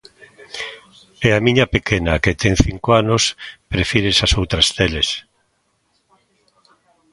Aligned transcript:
E 1.27 1.29
a 1.37 1.43
miña 1.45 1.71
pequena 1.75 2.21
que 2.23 2.37
ten 2.41 2.53
cinco 2.65 2.89
anos 3.01 3.23
prefire 3.71 4.07
esas 4.13 4.31
outras 4.41 4.67
teles. 4.77 5.09